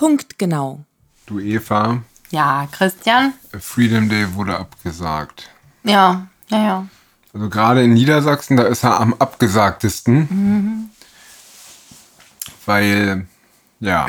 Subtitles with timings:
[0.00, 0.86] Punktgenau.
[1.26, 3.34] Du Eva, Ja, Christian?
[3.60, 5.50] Freedom Day wurde abgesagt.
[5.84, 6.86] Ja, ja, ja.
[7.34, 10.90] Also gerade in Niedersachsen, da ist er am abgesagtesten.
[12.64, 13.26] Weil,
[13.80, 14.06] ja.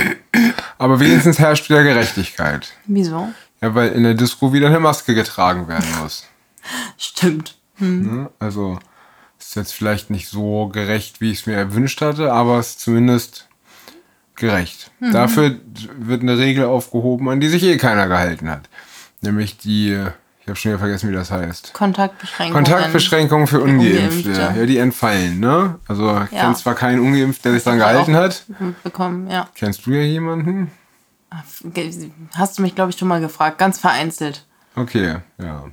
[0.78, 2.72] Aber wenigstens herrscht wieder Gerechtigkeit.
[2.86, 3.28] Wieso?
[3.60, 6.26] Ja, weil in der Disco wieder eine Maske getragen werden muss.
[6.98, 7.58] Stimmt.
[7.80, 8.30] Ne?
[8.40, 8.80] Also
[9.38, 12.80] ist jetzt vielleicht nicht so gerecht, wie ich es mir erwünscht hatte, aber es ist
[12.80, 13.50] zumindest
[14.36, 14.92] gerecht.
[15.00, 15.56] Dafür
[15.98, 18.70] wird eine Regel aufgehoben, an die sich eh keiner gehalten hat.
[19.22, 19.92] Nämlich die,
[20.42, 21.74] ich habe schon wieder vergessen, wie das heißt.
[21.74, 22.64] Kontaktbeschränkungen.
[22.66, 24.30] Kontaktbeschränkungen für Ungeimpfte.
[24.30, 24.60] Ungeimpfte.
[24.60, 25.76] Ja, die entfallen, ne?
[25.88, 26.46] Also ich Ja.
[26.46, 28.46] kenn zwar keinen Ungeimpften, der sich Ich hab gehalten hat.
[28.84, 29.48] Bekommen, ja.
[29.56, 30.72] Kennst du ja jemanden?
[32.36, 33.58] Hast du mich, glaube ich, schon mal gefragt.
[33.58, 34.46] Ganz vereinzelt.
[34.76, 35.66] Okay, ja.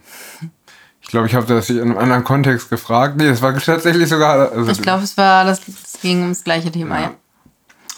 [1.00, 3.16] Ich glaube, ich habe das in einem anderen Kontext gefragt.
[3.16, 4.52] Nee, das war tatsächlich sogar.
[4.52, 7.10] Also, Ich glaube, es war, das, es ging ums gleiche Thema, ja.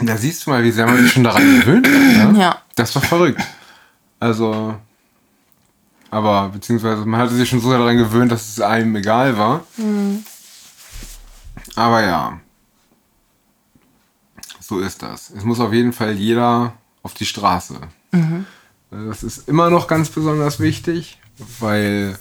[0.02, 2.32] Da siehst du mal, wie sehr man sich schon daran gewöhnt hat.
[2.32, 2.40] Ne?
[2.40, 2.62] Ja.
[2.76, 3.42] Das war verrückt.
[4.18, 4.74] Also,
[6.10, 9.64] aber beziehungsweise man hatte sich schon so sehr daran gewöhnt, dass es einem egal war.
[11.76, 12.40] Aber ja,
[14.60, 15.30] so ist das.
[15.30, 17.80] Es muss auf jeden Fall jeder auf die Straße.
[18.90, 21.18] Das ist immer noch ganz besonders wichtig,
[21.58, 22.18] weil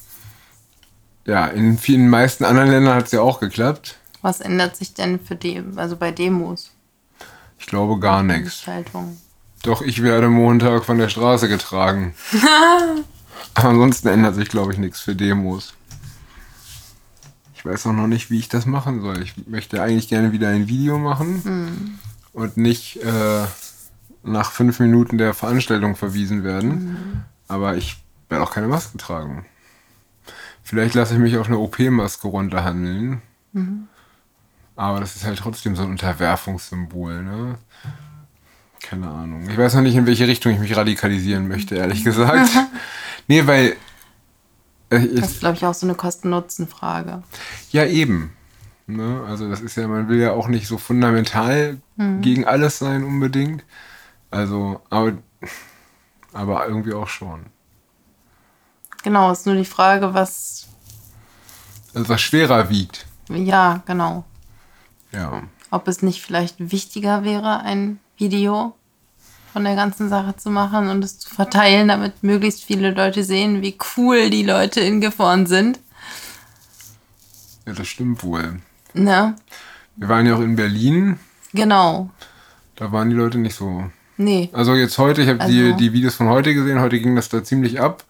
[1.26, 3.98] ja, in vielen meisten anderen Ländern hat es ja auch geklappt.
[4.22, 6.72] Was ändert sich denn für die, also bei Demos?
[7.60, 8.64] Ich glaube gar nichts.
[9.64, 12.16] Doch, ich werde Montag von der Straße getragen.
[13.54, 15.74] Aber ansonsten ändert sich, glaube ich, nichts für Demos.
[17.56, 19.22] Ich weiß auch noch nicht, wie ich das machen soll.
[19.22, 22.00] Ich möchte eigentlich gerne wieder ein Video machen
[22.32, 23.44] und nicht äh,
[24.24, 27.26] nach fünf Minuten der Veranstaltung verwiesen werden.
[27.50, 27.98] Aber ich
[28.30, 29.46] werde auch keine Maske tragen.
[30.64, 33.22] Vielleicht lasse ich mich auf eine OP-Maske runterhandeln.
[34.80, 37.58] Aber das ist halt trotzdem so ein Unterwerfungssymbol, ne?
[38.82, 39.46] Keine Ahnung.
[39.50, 42.50] Ich weiß noch nicht, in welche Richtung ich mich radikalisieren möchte, ehrlich gesagt.
[43.28, 43.76] nee, weil.
[44.90, 47.24] Äh, Das ist, glaube ich, auch so eine Kosten-Nutzen-Frage.
[47.74, 48.32] ja, eben.
[48.88, 49.22] Ne?
[49.28, 51.80] Also, das ist ja, man will ja auch nicht so fundamental
[52.22, 53.66] gegen alles sein, unbedingt.
[54.32, 55.18] Also, aber,
[56.32, 57.48] aber irgendwie auch schon.
[59.04, 60.70] Genau, ist nur die Frage, was.
[61.94, 63.08] Also, was schwerer wiegt.
[63.28, 64.24] Ja, genau.
[65.12, 65.44] Ja.
[65.72, 68.76] Ob es nicht vielleicht wichtiger wäre, ein Video
[69.54, 73.62] von der ganzen Sache zu machen und es zu verteilen, damit möglichst viele Leute sehen,
[73.62, 75.80] wie cool die Leute in Gifhorn sind.
[77.66, 78.60] Ja, das stimmt wohl.
[78.94, 79.36] Ne?
[79.96, 81.20] Wir waren ja auch in Berlin.
[81.54, 82.10] Genau.
[82.76, 83.90] Da waren die Leute nicht so.
[84.18, 84.50] Nee.
[84.54, 85.78] Also jetzt heute, ich habe die, Also- Mhm.
[85.78, 88.04] die Videos von heute gesehen, heute ging das da ziemlich ab.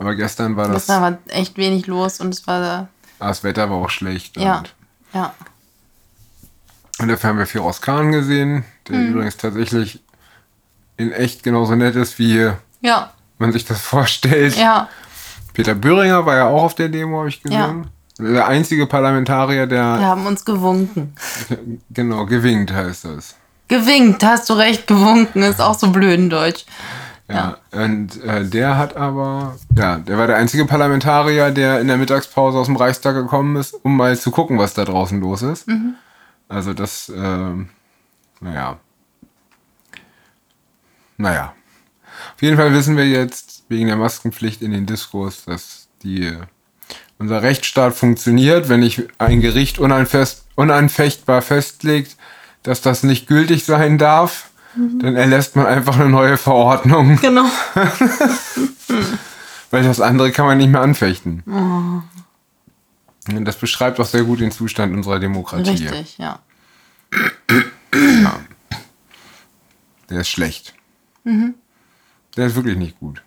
[0.00, 2.88] Aber gestern war das, Das war echt wenig los und es war.
[3.20, 4.36] ah, das Wetter war auch schlecht.
[4.36, 4.64] Ja.
[5.14, 5.34] Ja.
[7.02, 9.08] Und dafür haben wir Firoz Khan gesehen, der Mhm.
[9.08, 10.00] übrigens tatsächlich
[10.96, 13.12] in echt genauso nett ist, wie Ja.
[13.38, 14.56] man sich das vorstellt.
[14.56, 14.88] Ja.
[15.54, 17.86] Peter Böhringer war ja auch auf der Demo, habe ich gesehen.
[18.18, 21.14] Der einzige Parlamentarier, der Wir haben uns gewunken.
[21.90, 23.34] genau gewinkt heißt das.
[23.68, 26.64] Gewinkt, hast du recht, gewunken ist auch so blöd in Deutsch.
[27.28, 31.96] Ja, und äh, der hat aber, ja, der war der einzige Parlamentarier, der in der
[31.96, 35.66] Mittagspause aus dem Reichstag gekommen ist, um mal zu gucken, was da draußen los ist.
[36.52, 37.70] Also das, ähm,
[38.40, 38.78] naja.
[41.16, 41.54] Naja.
[42.34, 46.36] Auf jeden Fall wissen wir jetzt wegen der Maskenpflicht in den Diskos, dass die,
[47.18, 52.16] unser Rechtsstaat funktioniert, wenn nicht ein Gericht unanfest, unanfechtbar festlegt,
[52.62, 57.18] dass das nicht gültig sein darf, dann erlässt man einfach eine neue Verordnung.
[57.20, 57.46] Genau.
[59.70, 61.42] Weil das andere kann man nicht mehr anfechten.
[61.46, 62.04] Und
[63.26, 65.70] das beschreibt auch sehr gut den Zustand unserer Demokratie.
[65.70, 66.40] Richtig, ja.
[70.10, 70.74] Der ist schlecht.
[72.36, 73.22] Der ist wirklich nicht gut.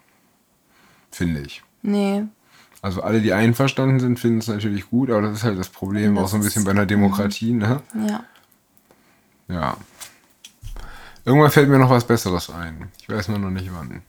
[1.11, 1.63] Finde ich.
[1.81, 2.23] Nee.
[2.81, 6.15] Also alle, die einverstanden sind, finden es natürlich gut, aber das ist halt das Problem
[6.15, 7.81] Das auch so ein bisschen bei einer Demokratie, ne?
[8.07, 8.23] Ja.
[9.47, 9.77] Ja.
[11.23, 12.91] Irgendwann fällt mir noch was Besseres ein.
[13.01, 14.01] Ich weiß nur noch nicht wann.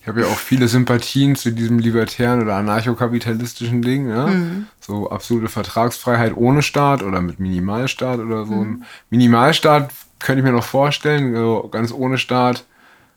[0.00, 4.66] Ich habe ja auch viele Sympathien zu diesem libertären oder anarchokapitalistischen Ding, ne?
[4.80, 8.54] So absolute Vertragsfreiheit ohne Staat oder mit Minimalstaat oder so.
[8.54, 12.64] Ein Minimalstaat könnte ich mir noch vorstellen, so ganz ohne Staat.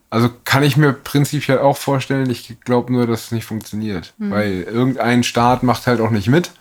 [0.09, 4.13] Also kann ich mir prinzipiell auch vorstellen, ich glaube nur, dass es nicht funktioniert.
[4.17, 6.51] Weil irgendein Staat macht halt auch nicht mit.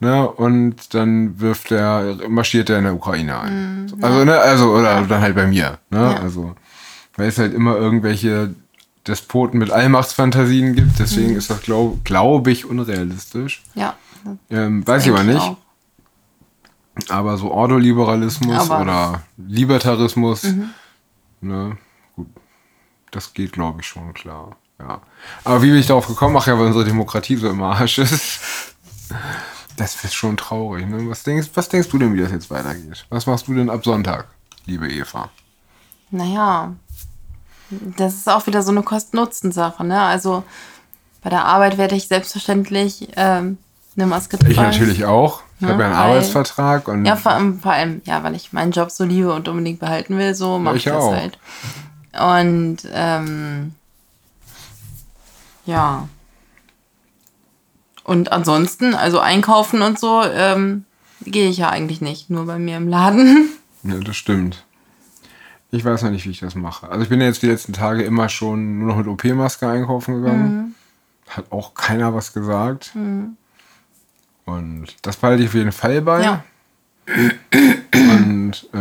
[0.00, 3.86] Ne, und dann wirft der, marschiert er in der Ukraine ein.
[3.88, 5.78] So, Also, ne, also, oder dann halt bei mir.
[5.88, 5.98] Ne?
[5.98, 6.20] Ja.
[6.20, 6.56] Also,
[7.16, 8.54] weil es halt immer irgendwelche
[9.06, 13.62] Despoten mit Allmachtsfantasien gibt, deswegen ist das, glaube glaub ich, unrealistisch.
[13.74, 13.96] Ja.
[14.50, 15.40] Ähm, weiß ich aber nicht.
[15.40, 15.56] auch.
[17.08, 20.46] Aber so Ordoliberalismus Aber- oder Libertarismus,
[21.40, 21.76] ne,
[23.10, 24.56] das geht, glaube ich, schon klar.
[24.78, 25.00] Ja.
[25.44, 26.36] Aber wie bin ich darauf gekommen?
[26.36, 28.40] Ach ja, weil unsere Demokratie so im Arsch ist.
[29.76, 30.86] Das ist schon traurig.
[30.86, 31.08] Ne?
[31.08, 33.06] Was, denkst, was denkst du denn, wie das jetzt weitergeht?
[33.10, 34.28] Was machst du denn ab Sonntag,
[34.66, 35.30] liebe Eva?
[36.10, 36.72] Naja,
[37.70, 39.84] das ist auch wieder so eine Kosten-Nutzen-Sache.
[39.84, 40.00] Ne?
[40.00, 40.44] Also
[41.22, 43.58] bei der Arbeit werde ich selbstverständlich ähm,
[43.96, 44.52] eine Maske tragen.
[44.52, 45.42] Ich natürlich auch.
[45.56, 48.34] Ich Ja, habe ja einen weil- Arbeitsvertrag und Ja, vor allem, vor allem, ja, weil
[48.34, 51.12] ich meinen Job so liebe und unbedingt behalten will, so mache ich ich das auch.
[51.14, 51.38] halt.
[52.18, 53.74] Und ähm,
[55.66, 56.08] ja.
[58.04, 60.84] Und ansonsten, also einkaufen und so, ähm,
[61.22, 63.48] gehe ich ja eigentlich nicht, nur bei mir im Laden.
[63.86, 64.63] Ja, das stimmt.
[65.74, 66.88] Ich weiß noch nicht, wie ich das mache.
[66.88, 70.22] Also ich bin ja jetzt die letzten Tage immer schon nur noch mit OP-Maske einkaufen
[70.22, 70.76] gegangen.
[71.28, 72.92] Hat auch keiner was gesagt.
[74.44, 76.22] Und das behalte ich auf jeden Fall bei.
[76.22, 76.44] Ja.
[77.92, 78.76] Und äh,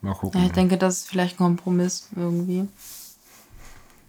[0.00, 0.40] mal gucken.
[0.40, 2.66] ja, ich denke, das ist vielleicht ein Kompromiss irgendwie.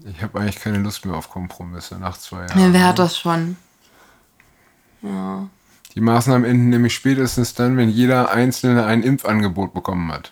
[0.05, 2.59] Ich habe eigentlich keine Lust mehr auf Kompromisse nach zwei Jahren.
[2.61, 3.57] Ja, wer hat das schon?
[5.01, 5.49] Ja.
[5.95, 10.31] Die Maßnahmen enden nämlich spätestens dann, wenn jeder Einzelne ein Impfangebot bekommen hat.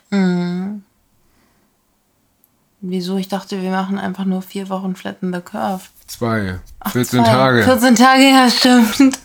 [2.84, 3.16] Wieso?
[3.16, 5.84] Ich dachte, wir machen einfach nur vier Wochen Flatten the Curve.
[6.08, 6.58] Zwei.
[6.80, 7.30] Ach, 14 zwei.
[7.30, 7.62] Tage.
[7.62, 9.18] 14 Tage, ja, stimmt.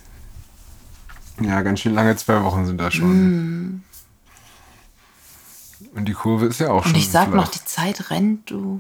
[1.42, 3.84] Ja, ganz schön lange zwei Wochen sind das schon.
[5.96, 6.96] Und die Kurve ist ja auch schon Mm.
[6.96, 7.36] Und ich sag flach.
[7.36, 8.80] noch, die Zeit rennt, du.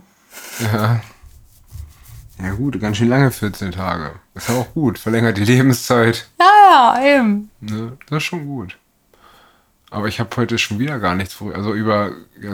[0.59, 1.01] Ja.
[2.39, 4.12] Ja gut, ganz schön lange 14 Tage.
[4.35, 5.00] Ist ja auch gut.
[5.00, 6.27] Verlängert die Lebenszeit.
[6.39, 6.45] Ja,
[6.95, 7.50] ja, eben.
[7.62, 7.97] Ne?
[8.09, 8.77] Das ist schon gut.
[9.89, 11.56] Aber ich habe heute schon wieder gar nichts vor.
[11.56, 12.10] Also über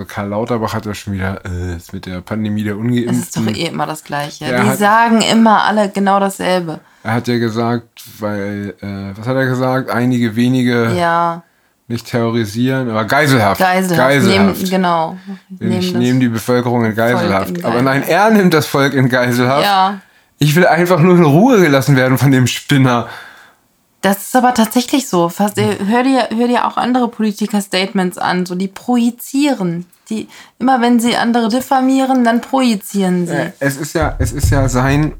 [0.07, 2.79] Karl Lauterbach hat er schon wieder äh, mit der Pandemie der Es
[3.17, 3.55] ist doch Ungeimpften.
[3.55, 4.45] eh immer das Gleiche.
[4.45, 6.79] Der die hat- sagen immer alle genau dasselbe.
[7.03, 9.89] Er hat ja gesagt, weil, äh, was hat er gesagt?
[9.89, 11.41] Einige wenige Ja,
[11.87, 13.59] nicht terrorisieren, aber Geiselhaft.
[13.59, 13.97] Geiselhaft.
[13.97, 14.57] Geiselhaft.
[14.61, 15.17] Nehmen, genau.
[15.59, 17.57] ich das- nehme die Bevölkerung in Geiselhaft.
[17.57, 19.65] in Aber nein, er nimmt das Volk in Geiselhaft.
[19.65, 19.99] Ja,
[20.37, 23.07] Ich will einfach nur in Ruhe gelassen werden von dem Spinner.
[24.03, 25.29] Das ist aber tatsächlich so.
[25.29, 28.45] Fast, äh, hör, dir, hör dir auch andere Politiker-Statements an.
[28.45, 29.85] So, die projizieren.
[30.09, 30.27] Die,
[30.59, 33.53] immer wenn sie andere diffamieren, dann projizieren sie.
[33.59, 35.13] Es ist ja, es ist ja sein,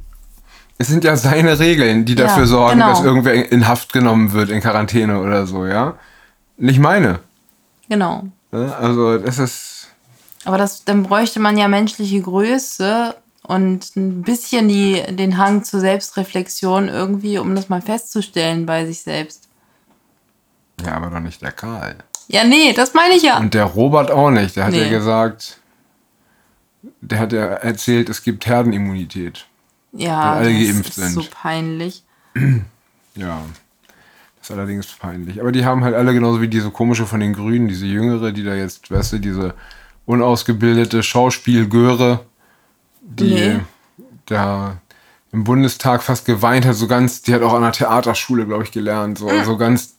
[0.78, 2.90] es sind ja seine Regeln, die Ja, dafür sorgen, genau.
[2.90, 5.96] dass irgendwer in Haft genommen wird, in Quarantäne oder so, ja?
[6.58, 7.20] Nicht meine.
[7.88, 8.24] Genau.
[8.52, 8.76] Ne?
[8.78, 9.88] Also, das ist,
[10.44, 15.80] Aber das, dann bräuchte man ja menschliche Größe und ein bisschen die, den Hang zur
[15.80, 19.48] Selbstreflexion irgendwie, um das mal festzustellen bei sich selbst.
[20.86, 21.96] ja, aber doch nicht der Karl.
[22.30, 23.38] Ja, nee, das meine ich ja.
[23.38, 24.56] Und der Robert auch nicht.
[24.56, 24.90] Der hat ja Nee.
[24.90, 25.60] gesagt,
[27.02, 29.46] der hat ja erzählt, es gibt Herdenimmunität.
[29.92, 31.12] Ja, weil alle das geimpft ist sind.
[31.12, 32.04] so peinlich.
[33.16, 33.42] Ja.
[34.40, 35.40] Das ist allerdings peinlich.
[35.40, 38.44] Aber die haben halt alle genauso wie diese komische von den Grünen, diese Jüngere, die
[38.44, 39.54] da jetzt, weißt du, diese
[40.06, 42.26] unausgebildete Schauspielgöre,
[43.04, 43.60] die Nee.
[44.26, 44.78] da
[45.32, 48.72] im Bundestag fast geweint hat, so ganz, die hat auch an der Theaterschule, glaube ich,
[48.72, 49.96] gelernt, so, so ganz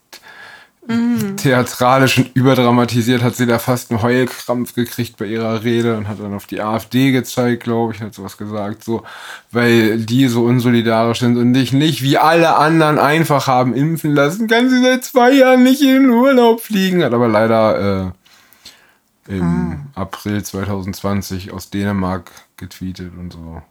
[1.39, 6.21] theatralisch und überdramatisiert hat sie da fast einen Heulkrampf gekriegt bei ihrer Rede und hat
[6.21, 9.03] dann auf die AfD gezeigt, glaube ich, hat sowas gesagt, so,
[9.51, 14.47] weil die so unsolidarisch sind und dich nicht wie alle anderen einfach haben impfen lassen,
[14.47, 18.11] kann sie seit zwei Jahren nicht in den Urlaub fliegen, hat aber leider äh,
[19.26, 23.63] im April 2020 aus Dänemark getweetet und so.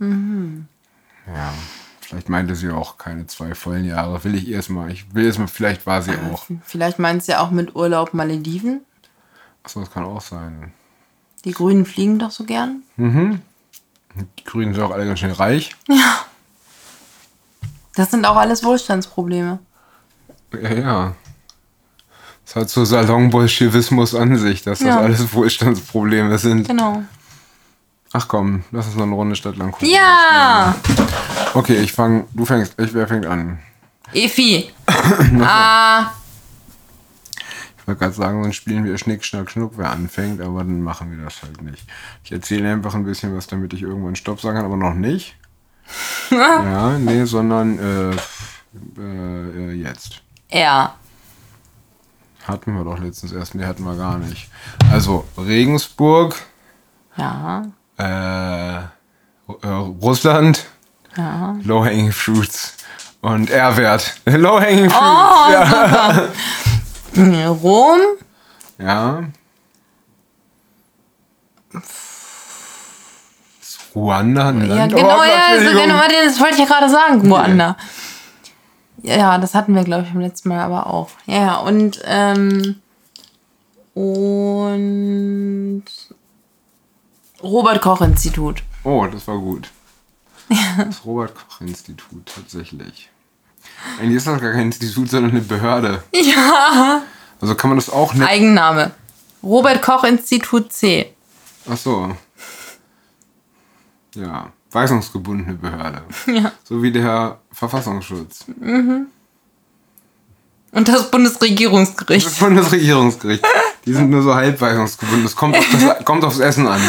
[0.00, 1.52] Ja,
[2.00, 4.22] vielleicht meinte sie auch keine zwei vollen Jahre.
[4.24, 4.90] Will ich erstmal.
[4.90, 6.46] Ich will erstmal, vielleicht war sie auch.
[6.62, 8.82] Vielleicht meinst du ja auch mit Urlaub Malediven.
[9.62, 10.72] Achso, das kann auch sein.
[11.44, 12.82] Die Grünen fliegen doch so gern.
[12.96, 15.76] Die Grünen sind auch alle ganz schön reich.
[17.94, 19.58] Das sind auch alles Wohlstandsprobleme.
[20.52, 21.14] Ja, ja.
[22.58, 24.98] Das hat so Salon-Bolschewismus an sich, dass das Ja.
[25.00, 26.66] alles Wohlstandsprobleme sind.
[26.66, 27.04] Genau.
[28.12, 29.88] Ach komm, lass uns noch eine Runde Stadtland gucken.
[29.90, 30.74] Ja!
[31.54, 33.60] Okay, ich fang, du fängst, ich, wer fängt an?
[34.12, 34.70] Efi.
[35.40, 36.10] ah,
[37.78, 41.16] Ich wollte gerade sagen, sonst spielen wir Schnick, Schnack, Schnuck, wer anfängt, aber dann machen
[41.16, 41.84] wir das halt nicht.
[42.24, 45.36] Ich erzähle einfach ein bisschen was, damit ich irgendwann Stopp sagen kann, aber noch nicht.
[46.30, 50.22] ja, nee, sondern äh, äh, äh, jetzt.
[50.48, 50.94] er.
[52.48, 54.48] Hatten wir doch letztens erst, nee, hatten wir gar nicht.
[54.90, 56.34] Also, Regensburg,
[57.16, 57.62] Ja.
[57.98, 58.86] äh, äh,
[60.02, 60.64] Russland,
[61.16, 61.56] Ja.
[61.62, 62.74] Low-Hanging Fruits
[63.20, 64.14] und R-Wert.
[64.24, 65.66] Low-Hanging Fruits, Oh, ja.
[67.14, 67.48] super.
[67.48, 68.00] Rom.
[68.78, 69.22] ja.
[73.94, 74.94] Ruanda, ein Ja, Land?
[74.94, 75.82] genau, Oh, ja, so Entschuldigung.
[75.82, 77.76] genau, das wollte ich ja gerade sagen, Ruanda.
[79.02, 81.10] Ja, das hatten wir, glaube ich, beim letzten Mal aber auch.
[81.26, 82.76] Ja, und, ähm,
[83.94, 85.84] und
[87.42, 88.62] Robert Koch Institut.
[88.84, 89.70] Oh, das war gut.
[90.78, 93.10] Das Robert-Koch-Institut, tatsächlich.
[94.00, 96.02] Eigentlich ist das gar kein Institut, sondern eine Behörde.
[96.12, 97.02] Ja.
[97.40, 98.26] Also kann man das auch nicht.
[98.26, 98.92] Eigenname.
[99.42, 101.14] Robert Koch Institut C.
[101.70, 102.16] Ach so.
[104.14, 106.02] Ja, weisungsgebundene Behörde.
[106.26, 106.52] Ja.
[106.64, 108.44] So wie der Verfassungsschutz.
[110.72, 112.26] Und das Bundesregierungsgericht.
[112.26, 113.44] Das Bundesregierungsgericht.
[113.86, 115.24] Die sind nur so halb weisungsgebunden.
[115.24, 116.80] Das kommt, auf das kommt aufs Essen an.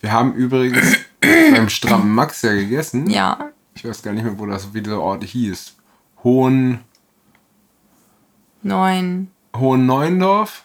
[0.00, 3.08] Wir haben übrigens beim strammen Max ja gegessen.
[3.08, 3.50] Ja.
[3.74, 5.76] Ich weiß gar nicht mehr, wo das wie der Ort hieß.
[6.24, 6.80] Hohen,
[8.62, 9.30] Neun.
[9.56, 10.62] Hohen Neuendorf?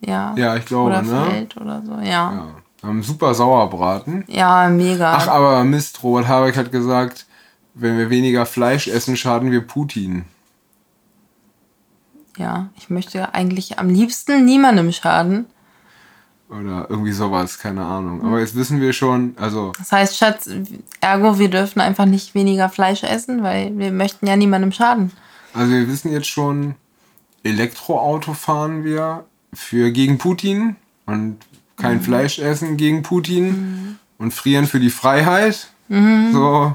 [0.00, 0.34] Ja.
[0.36, 1.26] Ja, ich glaube, oder ne?
[1.30, 1.92] Feld oder so.
[1.94, 2.02] Ja.
[2.04, 2.46] Ja.
[2.80, 4.24] Wir haben super Sauerbraten.
[4.28, 5.14] Ja, mega.
[5.14, 7.26] Ach, aber Mist, Robert Habeck hat gesagt,
[7.74, 10.24] wenn wir weniger Fleisch essen, schaden wir Putin.
[12.36, 12.68] ja.
[12.76, 15.46] Ich möchte eigentlich am liebsten niemandem schaden.
[16.48, 18.24] Oder irgendwie sowas, keine Ahnung.
[18.24, 20.48] Aber jetzt wissen wir schon, also Das heißt, Schatz,
[21.00, 25.12] ergo, wir dürfen einfach nicht weniger Fleisch essen, weil wir möchten ja niemandem schaden.
[25.52, 26.74] Also wir wissen jetzt schon,
[27.42, 30.76] Elektroauto fahren wir für gegen Putin
[31.06, 31.38] und
[31.76, 35.68] kein Fleisch essen gegen Putin und frieren für die Freiheit.
[35.88, 36.74] So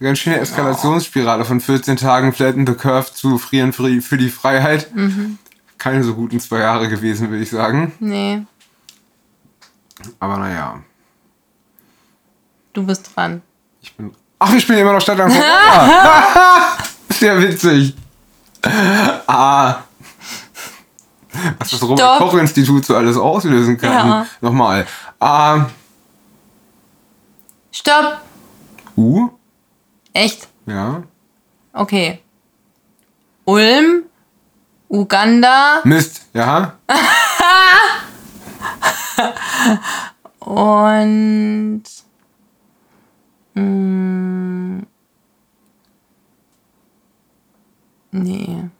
[0.00, 4.30] ganz schöne Eskalationsspirale von 14 Tagen Flatten the Curve zu frieren für die, für die
[4.30, 4.88] Freiheit.
[5.76, 7.92] Keine so guten zwei Jahre gewesen, würde ich sagen.
[8.00, 8.42] Nee,
[10.20, 10.80] Aber naja,
[12.72, 13.42] du bist dran.
[13.80, 14.12] ich bin.
[14.40, 16.78] Ach, ich bin immer noch Stadt am Corona.
[17.10, 17.94] Sehr witzig.
[19.26, 19.80] Ah.
[21.58, 23.92] Was das Robert-Koch-Institut so alles auslösen kann.
[23.92, 24.26] Ja.
[24.40, 24.86] Nochmal.
[25.20, 25.66] A.
[27.70, 28.20] Stopp!
[28.96, 29.28] U.
[30.12, 30.48] Echt?
[30.66, 31.02] Ja.
[31.72, 32.20] Okay.
[33.44, 34.04] Ulm,
[34.88, 36.26] Uganda Mist.
[36.34, 36.74] Ja.
[40.40, 41.84] und.
[43.54, 44.80] Mm,
[48.10, 48.70] nee.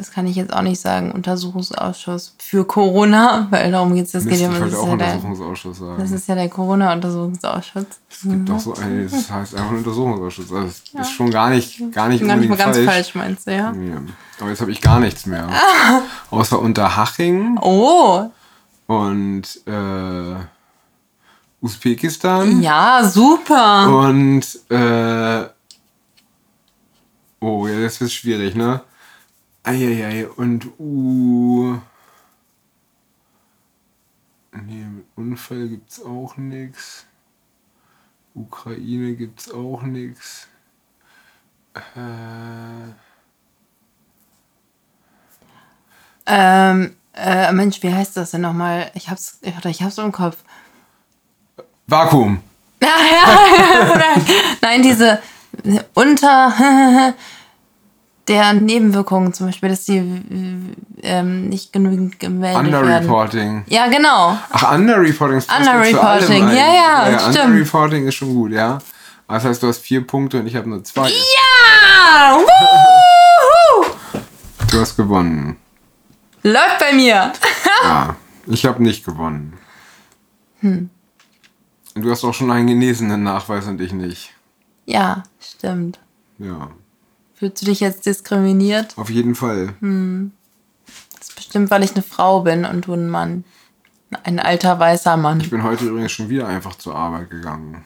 [0.00, 1.12] Das kann ich jetzt auch nicht sagen.
[1.12, 4.12] Untersuchungsausschuss für Corona, weil darum geht es.
[4.12, 5.96] Das, Mist, geht ja, das, ist auch ja der, Untersuchungsausschuss sagen.
[5.98, 7.84] das ist ja der Corona-Untersuchungsausschuss.
[8.10, 10.50] es gibt doch so eine, das heißt einfach ein Untersuchungsausschuss.
[10.52, 12.88] Also das ist schon gar nicht, gar nicht Gar nicht mal ganz falsch.
[12.90, 13.72] falsch, meinst du, ja?
[13.72, 13.92] Nee.
[14.40, 15.46] Aber jetzt habe ich gar nichts mehr.
[16.30, 18.24] Außer Unterhaching Oh,
[18.86, 20.34] und äh,
[21.60, 22.62] Usbekistan.
[22.62, 23.86] ja, super.
[24.08, 25.44] Und äh,
[27.40, 28.80] oh, ja, das wird schwierig, ne?
[29.70, 31.78] Eieiei, und U.
[34.52, 37.06] Nee, mit Unfall gibt's auch nix.
[38.34, 40.48] Ukraine gibt's auch nix.
[41.74, 42.92] Äh,
[46.26, 48.92] Ähm, äh, Mensch, wie heißt das denn nochmal?
[48.94, 50.36] Ich hab's, oder ich hab's im Kopf.
[51.88, 52.40] Vakuum.
[54.62, 55.20] Nein, diese
[55.94, 57.14] unter
[58.30, 59.98] der Nebenwirkungen zum Beispiel, dass die
[61.02, 62.84] ähm, nicht genügend gemeldet werden.
[62.84, 63.64] Underreporting.
[63.66, 64.38] Ja, genau.
[64.50, 66.56] Ach, Underreporting ist Underreporting, allem ein.
[66.56, 67.46] ja, ja, stimmt.
[67.46, 68.78] Underreporting ist schon gut, ja.
[69.26, 71.08] Das heißt, du hast vier Punkte und ich habe nur zwei.
[71.08, 72.36] Ja!
[72.38, 73.86] Wuhu!
[74.70, 75.56] Du hast gewonnen.
[76.42, 77.32] Läuft bei mir.
[77.82, 78.14] Ja,
[78.46, 79.54] ich habe nicht gewonnen.
[80.60, 80.90] Hm.
[81.94, 84.34] Und du hast auch schon einen genesenen Nachweis und ich nicht.
[84.84, 85.98] Ja, stimmt.
[86.38, 86.68] Ja,
[87.40, 88.92] Fühlst du dich jetzt diskriminiert?
[88.96, 89.74] auf jeden Fall.
[91.18, 93.44] Das ist bestimmt, weil ich eine Frau bin und du ein Mann.
[94.24, 95.40] Ein alter weißer Mann.
[95.40, 97.82] Ich bin heute übrigens schon wieder einfach zur Arbeit gegangen.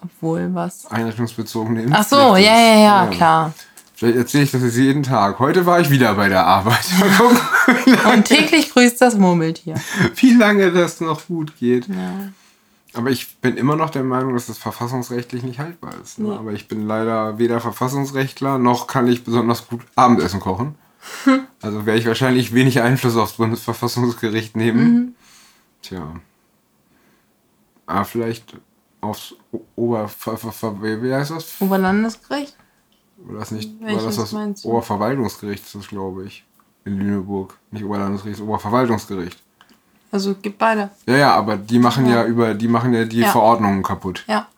[0.00, 0.86] Obwohl, was?
[0.86, 3.52] Einrichtungsbezogene Ach Impfpflicht so, ist- ja, ja, ja, klar.
[3.94, 5.40] Vielleicht erzähle ich das jetzt jeden Tag.
[5.40, 6.84] Heute war ich wieder bei der Arbeit.
[7.00, 7.38] Mal gucken,
[8.14, 9.74] Und täglich grüßt das Murmeltier.
[10.14, 11.88] wie lange das noch gut geht.
[11.88, 12.28] Ja.
[12.94, 16.18] Aber ich bin immer noch der Meinung, dass das verfassungsrechtlich nicht haltbar ist.
[16.18, 16.28] Ne?
[16.28, 16.34] Nee.
[16.36, 20.74] Aber ich bin leider weder Verfassungsrechtler, noch kann ich besonders gut Abendessen kochen.
[21.62, 25.14] Also werde ich wahrscheinlich wenig Einfluss aufs Bundesverfassungsgericht nehmen.
[25.82, 26.14] Tja.
[27.86, 28.56] Aber vielleicht
[29.00, 29.34] aufs
[29.76, 30.10] Ober...
[30.10, 31.60] Wie heißt das?
[31.60, 32.56] Oberlandesgericht?
[33.18, 33.80] War das nicht...
[33.80, 34.70] War Welches das das meinst du?
[34.70, 36.44] Oberverwaltungsgericht, ist das glaube ich.
[36.84, 37.58] In Lüneburg.
[37.70, 39.42] Nicht Oberlandesgericht, das Oberverwaltungsgericht.
[40.10, 40.90] Also gibt beide.
[41.06, 42.54] Ja, ja, aber die machen ja, über...
[42.54, 43.30] Die machen ja die Ja.
[43.30, 44.24] Verordnungen kaputt.
[44.26, 44.48] Ja.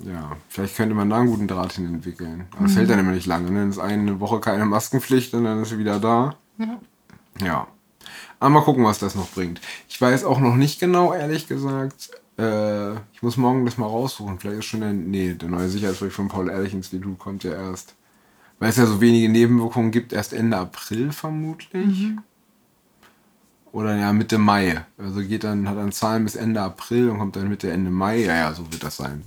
[0.00, 2.46] Ja, vielleicht könnte man da einen guten Draht hin entwickeln.
[2.56, 3.50] Aber es hält dann immer nicht lange.
[3.50, 3.60] Ne?
[3.60, 6.36] Dann ist eine Woche keine Maskenpflicht und dann ist sie wieder da.
[6.58, 6.80] Ja.
[7.42, 7.66] Ja.
[8.38, 9.60] Aber mal gucken, was das noch bringt.
[9.88, 12.10] Ich weiß auch noch nicht genau, ehrlich gesagt.
[12.38, 14.38] Äh, ich muss morgen das mal raussuchen.
[14.38, 14.92] Vielleicht ist schon der.
[14.92, 17.94] Nee, der neue Sicherheitsbericht vom Paul-Ehrlich-Institut kommt ja erst
[18.58, 22.12] weil es ja so wenige Nebenwirkungen gibt, erst Ende April vermutlich.
[23.74, 24.84] Oder ja, Mitte Mai.
[24.96, 28.20] Also geht dann, hat dann Zahlen bis Ende April und kommt dann Mitte, Ende Mai.
[28.20, 29.24] Ja, ja, so wird das sein.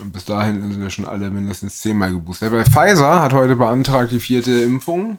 [0.00, 2.50] Und bis dahin sind wir schon alle mindestens zehnmal geboostert.
[2.50, 5.18] Bei Pfizer hat heute beantragt die vierte Impfung.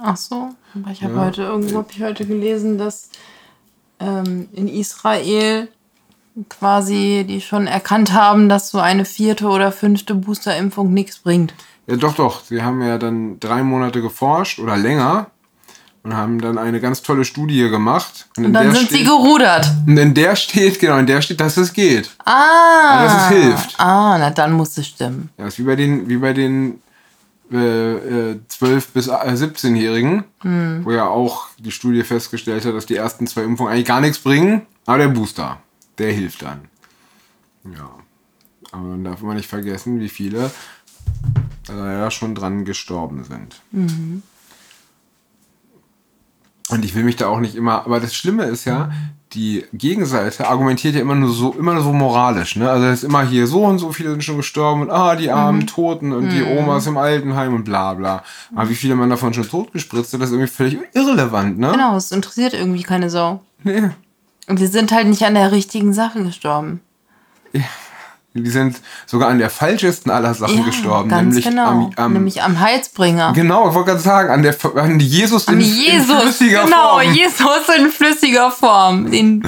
[0.00, 0.54] Ach so.
[0.74, 3.10] Aber ich habe heute irgendwo habe ich heute gelesen, dass
[4.00, 5.68] ähm, in Israel
[6.48, 11.52] quasi die schon erkannt haben, dass so eine vierte oder fünfte Boosterimpfung nichts bringt.
[11.86, 12.42] Ja, doch, doch.
[12.42, 15.26] Sie haben ja dann drei Monate geforscht oder länger
[16.02, 18.28] und haben dann eine ganz tolle Studie gemacht.
[18.36, 19.70] Und, Und dann sind sie steht, gerudert.
[19.86, 22.10] und in der steht, genau, in der steht, dass es geht.
[22.24, 23.04] Ah.
[23.04, 23.74] dass es hilft.
[23.80, 25.30] Ah, na dann muss es stimmen.
[25.38, 26.80] Ja, ist wie bei den, wie bei den
[27.52, 30.24] äh, äh, 12- bis äh, 17-Jährigen,
[30.84, 34.18] wo ja auch die Studie festgestellt hat, dass die ersten zwei Impfungen eigentlich gar nichts
[34.18, 35.58] bringen, aber der Booster,
[35.98, 36.62] der hilft dann.
[37.74, 37.90] Ja.
[38.70, 40.50] Aber man darf immer nicht vergessen, wie viele
[41.68, 43.60] leider schon dran gestorben sind.
[46.68, 48.90] Und ich will mich da auch nicht immer, aber das Schlimme ist ja,
[49.32, 52.70] die Gegenseite argumentiert ja immer nur so, immer nur so moralisch, ne?
[52.70, 55.30] Also es ist immer hier so und so viele sind schon gestorben und ah, die
[55.30, 58.22] armen Toten und die Omas im Altenheim und bla bla.
[58.54, 61.72] Aber wie viele man davon schon totgespritzt hat, das ist irgendwie völlig irrelevant, ne?
[61.72, 63.42] Genau, es interessiert irgendwie keine Sau.
[63.64, 63.90] Nee.
[64.46, 66.80] Und wir sind halt nicht an der richtigen Sache gestorben.
[68.44, 71.68] Die sind sogar an der falschesten aller Sachen gestorben, ganz nämlich genau.
[71.68, 73.32] am, am nämlich am Heilsbringer.
[73.34, 76.98] Genau, ich wollte gerade sagen, an, der, an Jesus, An in, in Jesus, flüssiger genau,
[76.98, 77.12] Form.
[77.12, 79.10] Jesus in flüssiger Form.
[79.10, 79.42] Den,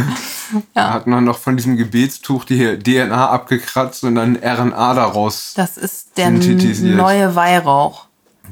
[0.75, 5.53] Da hat man noch von diesem Gebetstuch die DNA abgekratzt und dann RNA daraus.
[5.57, 8.07] das ist der neue Weihrauch.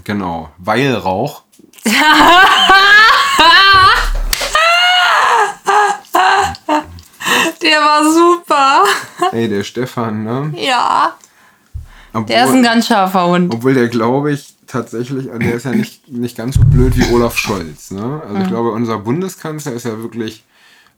[0.05, 0.51] Genau.
[0.59, 1.43] Weihrauch.
[7.63, 8.85] Der war super.
[9.33, 10.53] Ey, der Stefan, ne?
[10.57, 11.15] Ja.
[12.13, 13.53] Obwohl, Der ist ein ganz scharfer Hund.
[13.55, 17.37] obwohl der, glaube ich, tatsächlich, der ist ja nicht, nicht ganz so blöd wie Olaf
[17.37, 18.23] Scholz, ne?
[18.27, 20.45] Also ich glaube, unser Bundeskanzler ist ja wirklich,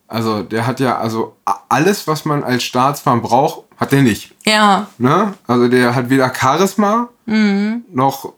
[0.07, 1.37] also der hat ja, also
[1.69, 4.35] alles, was man als Staatsmann braucht, hat der nicht.
[4.45, 4.89] Ja.
[4.99, 5.35] Ne?
[5.47, 8.33] Also der hat weder Charisma, noch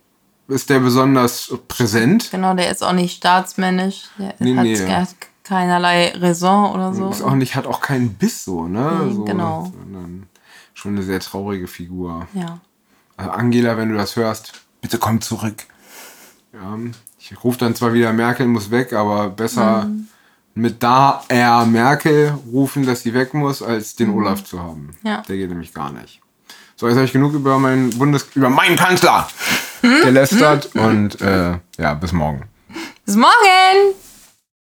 [0.49, 2.29] ist der besonders präsent.
[2.31, 4.05] Genau, der ist auch nicht staatsmännisch.
[4.19, 4.77] Der Nee, nee.
[5.45, 7.11] Er keinerlei Raison oder so.
[7.11, 9.03] Ist auch nicht, hat auch keinen Biss so, ne?
[9.05, 9.73] Nee, so, genau.
[9.79, 10.27] Sondern
[10.75, 12.27] schon eine sehr traurige Figur.
[12.33, 12.59] Ja.
[13.17, 15.65] Also Angela, wenn du das hörst, bitte komm zurück.
[16.53, 16.77] Ja,
[17.19, 20.09] ich rufe dann zwar wieder Merkel muss weg, aber besser Mhm.
[20.55, 24.91] mit da er Merkel rufen, dass sie weg muss, als den Olaf zu haben.
[25.03, 25.09] Mhm.
[25.09, 25.23] Ja.
[25.23, 26.21] Der geht nämlich gar nicht.
[26.77, 29.29] So, jetzt habe ich genug über meinen Bundes über meinen Kanzler
[29.83, 30.01] Hm?
[30.03, 32.45] gelästert und äh, ja, bis morgen.
[33.05, 33.95] Bis morgen!